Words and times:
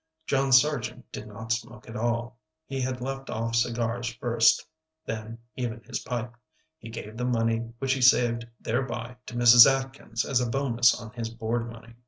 John 0.25 0.51
Sargent 0.51 1.05
did 1.11 1.27
not 1.27 1.51
smoke 1.51 1.87
at 1.87 1.95
all. 1.95 2.39
He 2.65 2.81
had 2.81 3.01
left 3.01 3.29
off 3.29 3.53
cigars 3.55 4.07
first, 4.11 4.65
then 5.05 5.37
even 5.55 5.83
his 5.83 5.99
pipe. 5.99 6.33
He 6.79 6.89
gave 6.89 7.17
the 7.17 7.23
money 7.23 7.57
which 7.77 7.93
he 7.93 8.01
saved 8.01 8.47
thereby 8.59 9.17
to 9.27 9.35
Mrs. 9.35 9.69
Atkins 9.69 10.25
as 10.25 10.41
a 10.41 10.49
bonus 10.49 10.99
on 10.99 11.11
his 11.13 11.29
board 11.29 11.69
money. 11.71 11.93